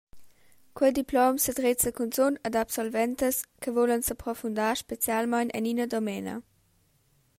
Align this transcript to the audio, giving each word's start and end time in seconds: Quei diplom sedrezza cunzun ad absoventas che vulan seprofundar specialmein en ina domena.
Quei 0.77 0.89
diplom 0.97 1.35
sedrezza 1.43 1.89
cunzun 1.97 2.33
ad 2.47 2.55
absoventas 2.61 3.35
che 3.61 3.69
vulan 3.75 4.05
seprofundar 4.07 4.75
specialmein 4.83 5.49
en 5.57 5.67
ina 5.71 5.85
domena. 5.93 6.35